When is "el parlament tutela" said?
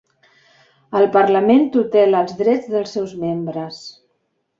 0.99-2.21